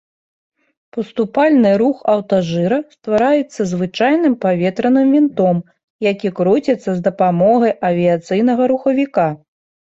Паступальны 0.95 1.71
рух 1.81 1.97
аўтажыра 2.13 2.79
ствараецца 2.93 3.61
звычайным 3.73 4.33
паветраным 4.47 5.07
вінтом, 5.17 5.61
які 6.09 6.33
круціцца 6.41 6.81
з 6.93 6.97
дапамогай 7.11 7.77
авіяцыйнага 7.93 8.63
рухавіка. 8.75 9.29